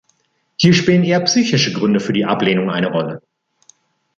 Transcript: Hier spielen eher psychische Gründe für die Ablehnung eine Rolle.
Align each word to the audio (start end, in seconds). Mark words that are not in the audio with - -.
Hier 0.55 0.73
spielen 0.73 1.03
eher 1.03 1.19
psychische 1.19 1.73
Gründe 1.73 1.99
für 1.99 2.11
die 2.11 2.25
Ablehnung 2.25 2.71
eine 2.71 2.91
Rolle. 2.91 3.21